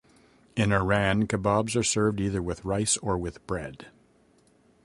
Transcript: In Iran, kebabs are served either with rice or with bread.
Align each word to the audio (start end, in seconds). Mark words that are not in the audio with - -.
In 0.55 0.71
Iran, 0.71 1.27
kebabs 1.27 1.75
are 1.75 1.83
served 1.83 2.19
either 2.19 2.41
with 2.41 2.65
rice 2.65 2.97
or 2.97 3.19
with 3.19 3.45
bread. 3.45 3.85